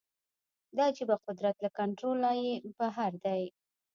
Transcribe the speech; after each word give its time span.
دا 0.75 0.83
عجیبه 0.89 1.15
قدرت 1.27 1.55
له 1.63 1.69
کنټروله 1.77 2.29
یې 2.43 2.51
بهر 2.77 3.11
دی 3.25 3.43